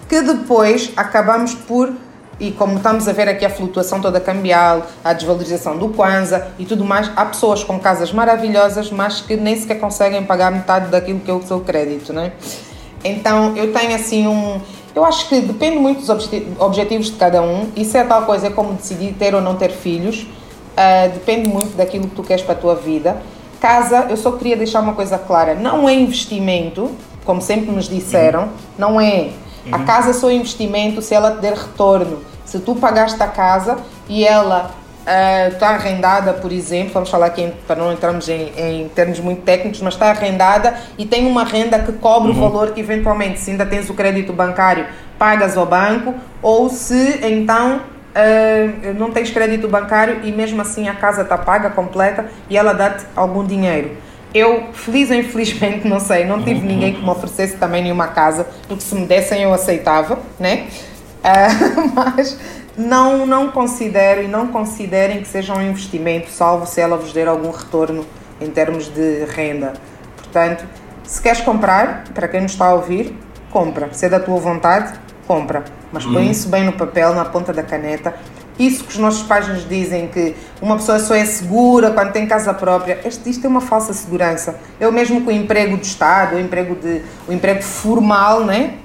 [0.07, 1.91] que depois acabamos por,
[2.39, 6.65] e como estamos a ver aqui a flutuação toda cambial, a desvalorização do Kwanza e
[6.65, 11.19] tudo mais, há pessoas com casas maravilhosas, mas que nem sequer conseguem pagar metade daquilo
[11.19, 12.31] que é o seu crédito, né?
[13.03, 14.61] Então eu tenho assim um
[14.93, 16.09] Eu acho que depende muito dos
[16.59, 17.69] objetivos de cada um.
[17.75, 20.23] Isso é tal coisa, como decidir ter ou não ter filhos.
[20.23, 23.21] Uh, depende muito daquilo que tu queres para a tua vida.
[23.59, 26.91] Casa, eu só queria deixar uma coisa clara: não é investimento,
[27.23, 29.29] como sempre nos disseram, não é.
[29.71, 29.85] A uhum.
[29.85, 32.19] casa só é investimento se ela te der retorno.
[32.45, 33.77] Se tu pagaste a casa
[34.09, 38.89] e ela está uh, arrendada, por exemplo, vamos falar aqui para não entrarmos em, em,
[38.89, 42.37] termos muito técnicos, mas está arrendada e tem uma renda que cobre uhum.
[42.37, 44.85] o valor que eventualmente, se ainda tens o crédito bancário,
[45.17, 50.95] pagas ao banco, ou se então uh, não tens crédito bancário e mesmo assim a
[50.95, 53.97] casa está paga completa e ela dá-te algum dinheiro.
[54.33, 56.65] Eu, feliz ou infelizmente, não sei, não tive uhum.
[56.65, 60.67] ninguém que me oferecesse também nenhuma casa, porque se me dessem eu aceitava, né?
[61.21, 62.37] Uh, mas
[62.77, 67.27] não, não considero e não considerem que seja um investimento, salvo se ela vos der
[67.27, 68.05] algum retorno
[68.39, 69.73] em termos de renda.
[70.17, 70.65] Portanto,
[71.03, 73.15] se queres comprar, para quem nos está a ouvir,
[73.51, 73.89] compra.
[73.91, 74.93] Se é da tua vontade,
[75.27, 75.63] compra.
[75.91, 76.31] Mas põe uhum.
[76.31, 78.15] isso bem no papel, na ponta da caneta.
[78.57, 82.27] Isso que os nossos pais nos dizem que uma pessoa só é segura quando tem
[82.27, 84.59] casa própria, isto, isto é uma falsa segurança.
[84.79, 88.75] Eu mesmo com o emprego do Estado, o emprego, de, o emprego formal, né?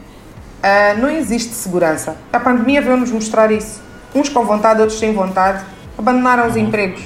[0.67, 2.17] Uh, não existe segurança.
[2.33, 3.81] A pandemia veio-nos mostrar isso.
[4.13, 5.65] Uns com vontade, outros sem vontade,
[5.97, 6.63] abandonaram os uhum.
[6.63, 7.05] empregos.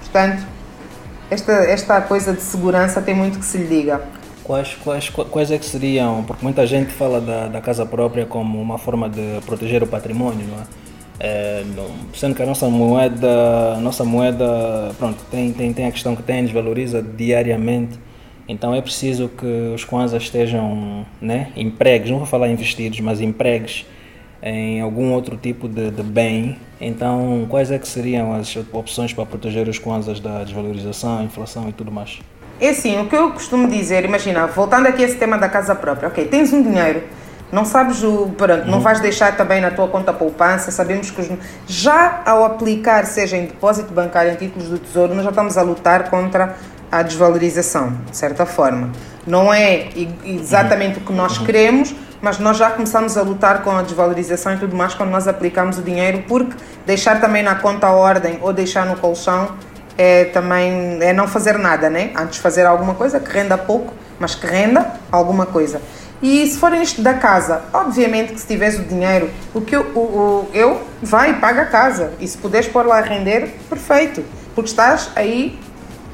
[0.00, 0.44] Portanto,
[1.30, 4.02] esta, esta coisa de segurança tem muito que se lhe diga.
[4.42, 8.60] Quais, quais, quais é que seriam, porque muita gente fala da, da casa própria como
[8.60, 10.64] uma forma de proteger o patrimônio, não é?
[11.20, 11.64] é
[12.14, 16.22] sendo que a nossa moeda, a nossa moeda, pronto, tem, tem, tem a questão que
[16.22, 17.96] tem, desvaloriza diariamente
[18.48, 23.84] então é preciso que os Kwanzas estejam né, empregues, não vou falar investidos, mas empregues
[24.42, 26.58] em algum outro tipo de, de, bem.
[26.80, 31.72] Então, quais é que seriam as opções para proteger os Kwanzas da desvalorização, inflação e
[31.72, 32.20] tudo mais?
[32.60, 35.74] É assim, o que eu costumo dizer, imagina, voltando aqui a esse tema da casa
[35.74, 37.02] própria, ok, tens um dinheiro,
[37.52, 38.28] não sabes o.
[38.36, 38.80] Pronto, não uhum.
[38.80, 40.70] vais deixar também na tua conta poupança.
[40.70, 41.28] Sabemos que os,
[41.66, 45.62] já ao aplicar, seja em depósito bancário, em títulos do tesouro, nós já estamos a
[45.62, 46.56] lutar contra
[46.90, 48.90] à desvalorização, de certa forma.
[49.26, 49.88] Não é
[50.24, 54.58] exatamente o que nós queremos, mas nós já começamos a lutar com a desvalorização e
[54.58, 58.52] tudo mais quando nós aplicamos o dinheiro, porque deixar também na conta a ordem ou
[58.52, 59.50] deixar no colchão
[59.96, 62.12] é também é não fazer nada, né?
[62.16, 65.80] Antes fazer alguma coisa que renda pouco, mas que renda alguma coisa.
[66.20, 69.82] E se for isto da casa, obviamente que se tiveres o dinheiro, o que eu,
[69.94, 72.12] o, o, eu vai e paga a casa.
[72.18, 74.24] E se puderes pôr lá a render, perfeito.
[74.54, 75.58] Porque estás aí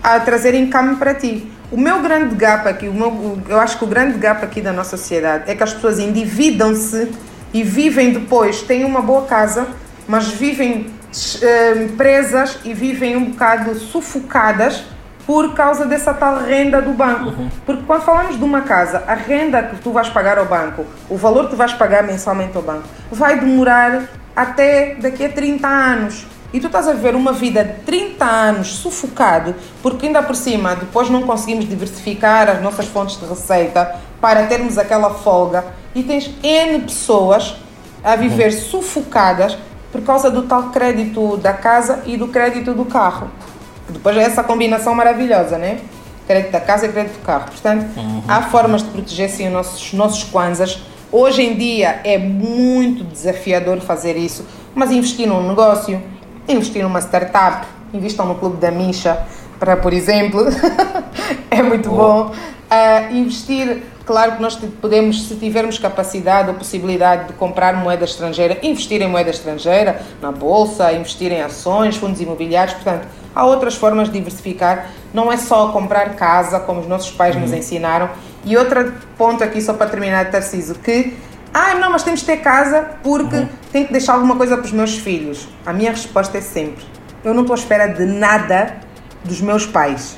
[0.04, 1.50] a trazer income para ti.
[1.72, 4.70] O meu grande gap aqui, o meu, eu acho que o grande gap aqui da
[4.70, 7.10] nossa sociedade é que as pessoas endividam-se
[7.54, 9.66] e vivem depois, têm uma boa casa,
[10.06, 14.84] mas vivem uh, presas e vivem um bocado sufocadas
[15.26, 17.30] por causa dessa tal renda do banco.
[17.30, 17.48] Uhum.
[17.64, 21.16] Porque quando falamos de uma casa, a renda que tu vais pagar ao banco, o
[21.16, 24.02] valor que tu vais pagar mensalmente ao banco, vai demorar
[24.36, 26.26] até daqui a 30 anos.
[26.54, 30.76] E tu estás a viver uma vida de 30 anos sufocado, porque ainda por cima
[30.76, 35.64] depois não conseguimos diversificar as nossas fontes de receita para termos aquela folga.
[35.96, 37.56] E tens N pessoas
[38.04, 38.60] a viver uhum.
[38.60, 39.58] sufocadas
[39.90, 43.28] por causa do tal crédito da casa e do crédito do carro.
[43.88, 45.80] Depois é essa combinação maravilhosa, né?
[46.24, 47.46] Crédito da casa e crédito do carro.
[47.46, 48.22] Portanto, uhum.
[48.28, 50.80] há formas de proteger sim os nossos, nossos kwanzas.
[51.10, 56.00] Hoje em dia é muito desafiador fazer isso, mas investir num negócio,
[56.48, 59.24] investir numa startup, investam no Clube da Misha,
[59.58, 60.44] para, por exemplo,
[61.50, 62.30] é muito bom.
[62.30, 68.58] Uh, investir, claro que nós podemos, se tivermos capacidade ou possibilidade de comprar moeda estrangeira,
[68.62, 74.08] investir em moeda estrangeira, na bolsa, investir em ações, fundos imobiliários, portanto, há outras formas
[74.08, 77.42] de diversificar, não é só comprar casa, como os nossos pais uhum.
[77.42, 78.10] nos ensinaram.
[78.44, 81.16] E outro ponto aqui, só para terminar, Tarciso, que
[81.56, 83.48] ah, não, mas temos de ter casa porque uhum.
[83.70, 85.48] tenho que deixar alguma coisa para os meus filhos.
[85.64, 86.84] A minha resposta é sempre:
[87.22, 88.80] eu não estou à espera de nada
[89.22, 90.16] dos meus pais.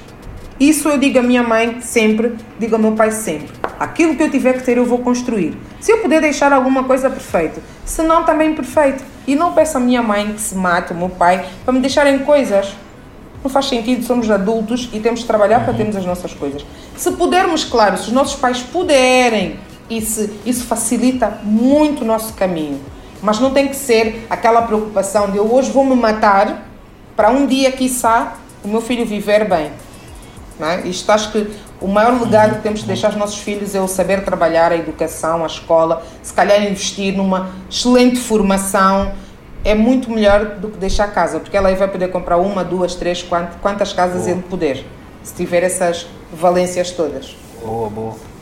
[0.58, 3.48] Isso eu digo à minha mãe sempre, digo ao meu pai sempre.
[3.78, 5.58] Aquilo que eu tiver que ter, eu vou construir.
[5.78, 7.62] Se eu puder deixar alguma coisa, perfeito.
[7.84, 9.04] Se não, também perfeito.
[9.26, 12.20] E não peço à minha mãe que se mate, o meu pai, para me deixarem
[12.20, 12.74] coisas.
[13.44, 16.64] Não faz sentido, somos adultos e temos de trabalhar para termos as nossas coisas.
[16.96, 22.80] Se pudermos, claro, se os nossos pais puderem isso, isso facilita muito o nosso caminho.
[23.22, 26.66] Mas não tem que ser aquela preocupação de eu hoje vou me matar
[27.14, 29.70] para um dia, quiçá, o meu filho viver bem.
[30.58, 30.86] Não é?
[30.86, 33.88] Isto acho que o maior legado que temos de deixar aos nossos filhos é o
[33.88, 39.12] saber trabalhar, a educação, a escola, se calhar investir numa excelente formação
[39.64, 42.94] é muito melhor do que deixar casa, porque ela aí vai poder comprar uma, duas,
[42.94, 43.26] três,
[43.60, 44.30] quantas casas boa.
[44.30, 44.84] ele puder,
[45.24, 47.36] se tiver essas valências todas.
[47.60, 48.35] Boa, boa.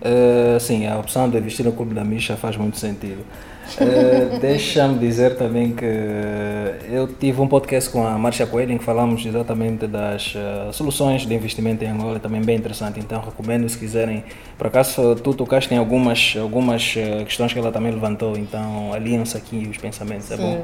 [0.00, 3.24] Uh, sim, a opção de investir no Clube da Misha faz muito sentido.
[3.80, 5.84] Uh, Deixa-me dizer também que
[6.88, 11.26] eu tive um podcast com a Marcia Coelho em que falamos exatamente das uh, soluções
[11.26, 13.00] de investimento em Angola, também bem interessante.
[13.00, 14.22] Então recomendo se quiserem.
[14.56, 19.68] Por acaso tu tocaste em algumas, algumas questões que ela também levantou, então aliam-se aqui
[19.68, 20.42] os pensamentos, é Sim.
[20.42, 20.62] bom?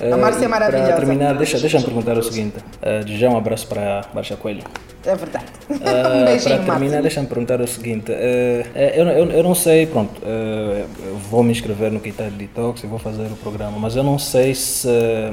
[0.00, 0.88] A Márcia é maravilhosa.
[0.88, 2.56] Para terminar, deixa, deixa me perguntar o seguinte.
[2.58, 4.64] Uh, já um abraço para a Marcia Coelho.
[5.06, 5.44] É verdade.
[5.68, 5.74] Uh,
[6.22, 8.10] um beijinho, para terminar, deixa-me perguntar o seguinte.
[8.10, 10.88] Uh, eu, eu, eu não sei, pronto, uh,
[11.30, 14.54] vou me inscrever no Kitai Detox e vou fazer o programa, mas eu não sei
[14.54, 14.88] se...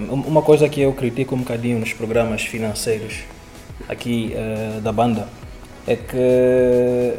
[0.09, 3.21] uma coisa que eu critico um bocadinho nos programas financeiros
[3.87, 4.35] aqui
[4.83, 5.27] da banda
[5.87, 7.13] é que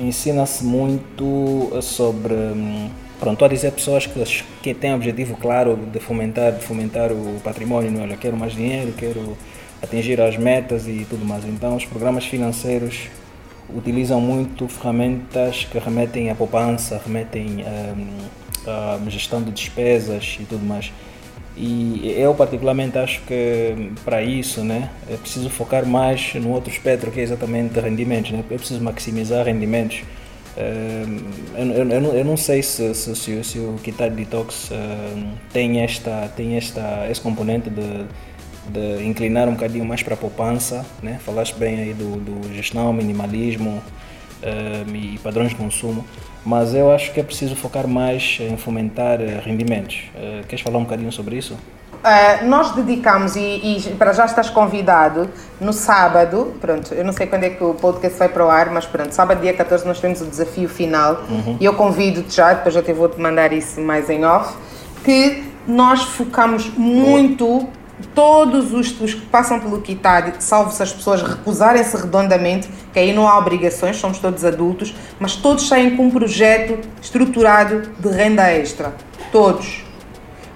[0.00, 2.34] ensina-se muito sobre...
[2.34, 4.24] Um, pronto, estou a dizer pessoas que,
[4.62, 8.16] que têm objetivo claro de fomentar, de fomentar o património, não é?
[8.16, 9.36] quero mais dinheiro, quero
[9.82, 11.44] atingir as metas e tudo mais.
[11.44, 13.08] Então, os programas financeiros
[13.74, 17.64] utilizam muito ferramentas que remetem à poupança, remetem
[18.66, 20.90] à, à gestão de despesas e tudo mais.
[21.56, 27.10] E eu particularmente acho que para isso né, é preciso focar mais no outro espectro
[27.10, 28.30] que é exatamente rendimentos.
[28.30, 28.42] Né?
[28.50, 30.02] É preciso maximizar rendimentos.
[30.56, 34.70] Eu, eu, eu, eu não sei se, se, se, se o Kitai Detox
[35.52, 38.06] tem, esta, tem esta, esse componente de
[38.70, 41.18] de inclinar um bocadinho mais para a poupança, né?
[41.24, 43.80] falaste bem aí do, do gestão, minimalismo um,
[44.42, 46.04] eh, e padrões de consumo,
[46.44, 50.04] mas eu acho que é preciso focar mais em fomentar eh, rendimentos.
[50.14, 51.56] Uh, queres falar um bocadinho sobre isso?
[52.00, 55.28] Uh, nós dedicamos, e, e, para já estás convidado,
[55.60, 58.70] no sábado, pronto, eu não sei quando é que o podcast vai para o ar,
[58.70, 61.58] mas pronto, sábado dia 14 nós temos o desafio final uhum.
[61.60, 64.56] e eu convido-te já, depois eu te vou-te mandar isso mais em off,
[65.04, 67.68] que nós focamos muito
[68.14, 73.12] todos os, os que passam pelo Kitad, salvo se as pessoas recusarem-se redondamente, que aí
[73.12, 78.50] não há obrigações, somos todos adultos, mas todos saem com um projeto estruturado de renda
[78.50, 78.94] extra.
[79.30, 79.89] Todos.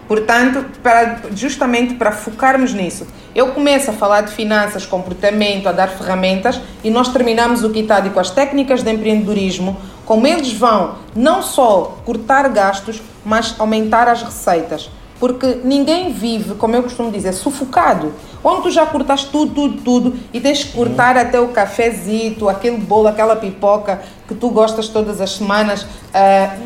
[0.06, 3.06] Portanto, para, justamente para focarmos nisso.
[3.34, 8.08] Eu começo a falar de finanças, comportamento, a dar ferramentas e nós terminamos o Kitad
[8.10, 14.22] com as técnicas de empreendedorismo, como eles vão não só cortar gastos, mas aumentar as
[14.22, 14.90] receitas.
[15.20, 18.12] Porque ninguém vive, como eu costumo dizer, sufocado.
[18.42, 22.76] Onde tu já cortaste tudo, tudo, tudo e tens que cortar até o cafezito, aquele
[22.76, 25.88] bolo, aquela pipoca que tu gostas todas as semanas, uh,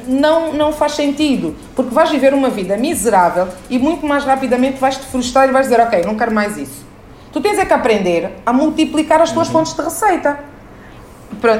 [0.06, 1.54] não, não faz sentido.
[1.76, 5.68] Porque vais viver uma vida miserável e muito mais rapidamente vais te frustrar e vais
[5.68, 6.86] dizer, ok, não quero mais isso.
[7.32, 9.54] Tu tens é que aprender a multiplicar as tuas uhum.
[9.54, 10.38] fontes de receita.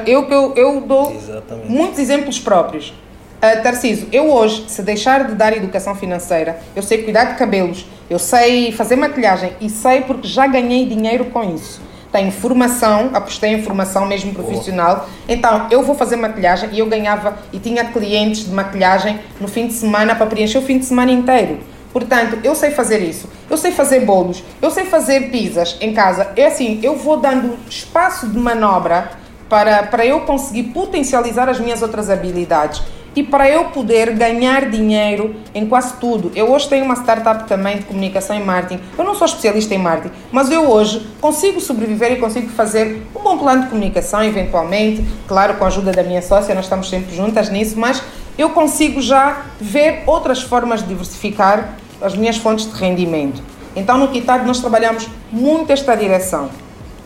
[0.07, 1.71] Eu, eu, eu dou Exatamente.
[1.71, 2.93] muitos exemplos próprios.
[3.39, 7.87] Uh, Tarciso, eu hoje, se deixar de dar educação financeira, eu sei cuidar de cabelos,
[8.11, 11.81] eu sei fazer maquilhagem e sei porque já ganhei dinheiro com isso.
[12.11, 15.09] Tenho formação, apostei em formação mesmo profissional.
[15.29, 19.69] Então, eu vou fazer maquilhagem e eu ganhava e tinha clientes de maquilhagem no fim
[19.69, 21.61] de semana para preencher o fim de semana inteiro.
[21.93, 23.29] Portanto, eu sei fazer isso.
[23.49, 26.33] Eu sei fazer bolos, eu sei fazer pizzas em casa.
[26.35, 29.11] É assim, eu vou dando espaço de manobra
[29.49, 32.83] para, para eu conseguir potencializar as minhas outras habilidades
[33.15, 36.31] e para eu poder ganhar dinheiro em quase tudo.
[36.35, 38.83] Eu hoje tenho uma startup também de comunicação e marketing.
[38.97, 43.21] Eu não sou especialista em marketing, mas eu hoje consigo sobreviver e consigo fazer um
[43.21, 47.15] bom plano de comunicação, eventualmente, claro, com a ajuda da minha sócia, nós estamos sempre
[47.15, 48.03] juntas nisso, mas
[48.37, 53.43] eu consigo já ver outras formas de diversificar as minhas fontes de rendimento.
[53.75, 56.49] Então, no Kitad, nós trabalhamos muito esta direção.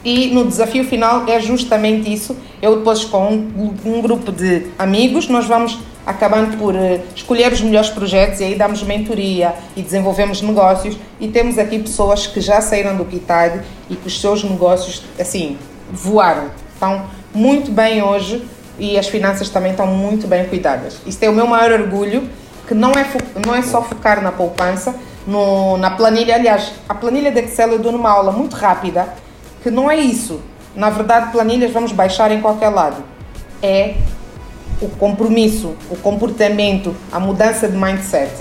[0.05, 2.37] E no desafio final é justamente isso.
[2.61, 7.61] Eu depois com um, um grupo de amigos, nós vamos acabando por uh, escolher os
[7.61, 12.61] melhores projetos e aí damos mentoria e desenvolvemos negócios e temos aqui pessoas que já
[12.61, 15.57] saíram do Kitad e que os seus negócios, assim,
[15.91, 16.51] voaram.
[16.73, 18.45] Estão muito bem hoje
[18.79, 20.99] e as finanças também estão muito bem cuidadas.
[21.07, 22.29] Isto é o meu maior orgulho,
[22.67, 23.07] que não é,
[23.45, 24.95] não é só focar na poupança,
[25.27, 29.09] no, na planilha, aliás, a planilha de Excel eu dou numa aula muito rápida,
[29.63, 30.41] que não é isso.
[30.75, 33.05] Na verdade, planilhas vamos baixar em qualquer lado.
[33.63, 33.95] É
[34.83, 38.33] o compromisso, o comportamento, a mudança de mindset.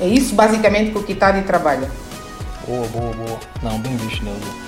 [0.00, 1.88] É isso basicamente que o Kitari trabalha.
[2.66, 3.38] Boa, boa, boa.
[3.62, 4.64] Não, bem visto, Neuza.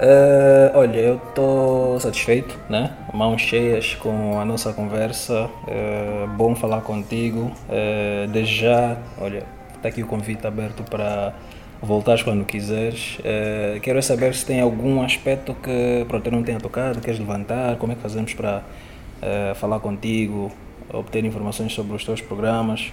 [0.00, 2.96] Uh, olha, eu estou satisfeito, né?
[3.12, 5.50] Mãos cheias com a nossa conversa.
[5.66, 7.52] Uh, bom falar contigo.
[7.68, 9.44] Uh, desde já, olha,
[9.80, 11.32] Está aqui o convite aberto para
[11.80, 13.18] voltares quando quiseres.
[13.20, 17.92] Uh, quero saber se tem algum aspecto que pronto, não tenha tocado, queres levantar, como
[17.92, 20.52] é que fazemos para uh, falar contigo,
[20.92, 22.92] obter informações sobre os teus programas.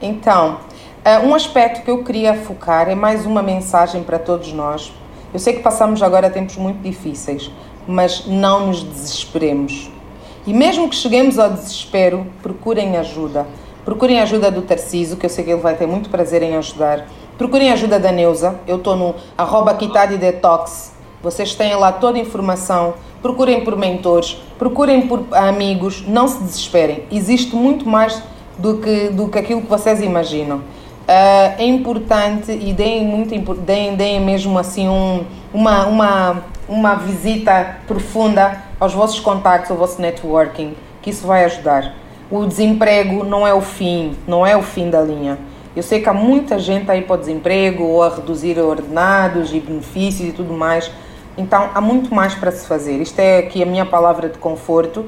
[0.00, 0.60] Então,
[1.04, 4.92] uh, um aspecto que eu queria focar é mais uma mensagem para todos nós.
[5.34, 7.50] Eu sei que passamos agora tempos muito difíceis,
[7.84, 9.90] mas não nos desesperemos.
[10.46, 13.44] E mesmo que cheguemos ao desespero, procurem ajuda.
[13.88, 17.06] Procurem ajuda do Tarciso, que eu sei que ele vai ter muito prazer em ajudar.
[17.38, 18.60] Procurem ajuda da Neuza.
[18.66, 20.92] Eu estou no arroba Detox.
[21.22, 22.92] Vocês têm lá toda a informação.
[23.22, 26.04] Procurem por mentores, procurem por amigos.
[26.06, 27.04] Não se desesperem.
[27.10, 28.22] Existe muito mais
[28.58, 30.58] do que, do que aquilo que vocês imaginam.
[30.58, 37.78] Uh, é importante e deem, muito, deem, deem mesmo assim um, uma, uma, uma visita
[37.86, 41.94] profunda aos vossos contactos, ao vosso networking, que isso vai ajudar.
[42.30, 45.38] O desemprego não é o fim, não é o fim da linha.
[45.74, 49.58] Eu sei que há muita gente aí para o desemprego ou a reduzir ordenados e
[49.58, 50.90] benefícios e tudo mais.
[51.38, 53.00] Então há muito mais para se fazer.
[53.00, 55.06] Isto é aqui a minha palavra de conforto,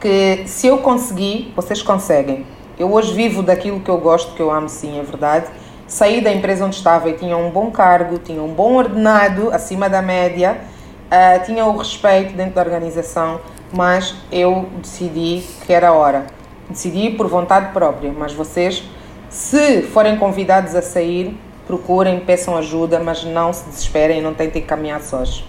[0.00, 2.46] que se eu conseguir, vocês conseguem.
[2.78, 5.48] Eu hoje vivo daquilo que eu gosto, que eu amo sim, é verdade.
[5.86, 9.90] Saí da empresa onde estava e tinha um bom cargo, tinha um bom ordenado, acima
[9.90, 10.58] da média,
[11.08, 16.40] uh, tinha o respeito dentro da organização, mas eu decidi que era hora
[16.72, 18.82] Decidi por vontade própria, mas vocês,
[19.28, 25.02] se forem convidados a sair, procurem, peçam ajuda, mas não se desesperem não tentem caminhar
[25.02, 25.44] sós.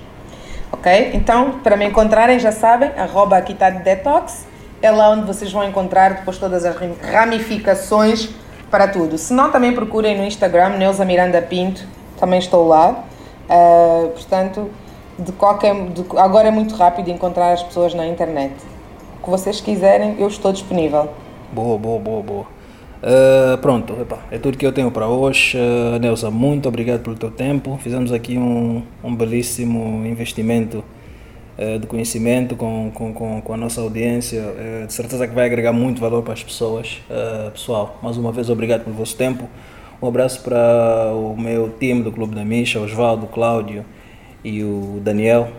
[0.69, 1.11] Ok?
[1.13, 4.45] Então, para me encontrarem, já sabem, arroba aqui está de Detox,
[4.82, 8.30] é lá onde vocês vão encontrar depois todas as ramificações
[8.69, 9.17] para tudo.
[9.17, 11.86] Se não, também procurem no Instagram, Neuza Miranda Pinto,
[12.19, 13.05] também estou lá.
[13.49, 14.69] Uh, portanto,
[15.17, 18.53] de qualquer, de, agora é muito rápido encontrar as pessoas na internet
[19.24, 21.09] que vocês quiserem, eu estou disponível.
[21.51, 22.45] Boa, boa, boa, boa.
[23.01, 25.57] Uh, pronto, epa, é tudo que eu tenho para hoje.
[25.57, 27.78] Uh, Nelson, muito obrigado pelo teu tempo.
[27.82, 30.84] Fizemos aqui um, um belíssimo investimento
[31.57, 34.41] uh, de conhecimento com, com, com, com, a nossa audiência.
[34.41, 37.01] Uh, de certeza que vai agregar muito valor para as pessoas.
[37.53, 39.49] pessoal, mais uma vez, obrigado pelo vosso tempo.
[40.01, 43.86] Um abraço para o meu time do Clube da Misha, Osvaldo, Cláudio
[44.43, 45.49] e o Daniel.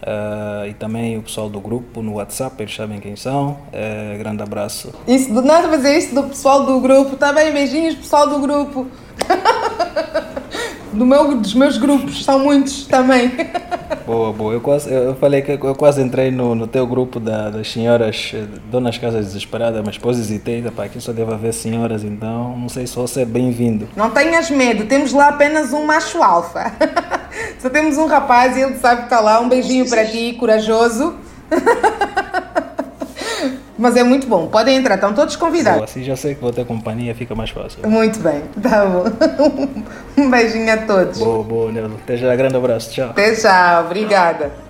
[0.00, 3.58] Uh, e também o pessoal do grupo no WhatsApp, eles sabem quem são.
[3.72, 4.92] Uh, grande abraço.
[5.06, 7.16] Isso, do nada fazer isso do pessoal do grupo.
[7.16, 8.86] Tá bem, beijinhos, pessoal do grupo.
[10.92, 13.30] do meu, dos meus grupos, são muitos também.
[14.08, 14.54] Boa, boa.
[14.54, 18.32] Eu, quase, eu falei que eu quase entrei no, no teu grupo da, das senhoras
[18.34, 22.70] eh, donas casas desesperadas, mas depois hesitei, pá, aqui só deve haver senhoras, então não
[22.70, 23.86] sei se você é bem-vindo.
[23.94, 26.72] Não tenhas medo, temos lá apenas um macho alfa.
[27.58, 29.40] só temos um rapaz e ele sabe que está lá.
[29.40, 31.16] Um beijinho para ti, corajoso.
[33.78, 34.48] Mas é muito bom.
[34.48, 35.84] Podem entrar, estão todos convidados.
[35.84, 37.88] assim já sei que vou ter companhia, fica mais fácil.
[37.88, 39.04] Muito bem, tá bom.
[40.18, 41.18] um beijinho a todos.
[41.18, 41.94] Boa, boa, Nelson.
[42.02, 42.90] Até já, grande abraço.
[42.90, 43.10] Tchau.
[43.10, 44.67] Até já, obrigada.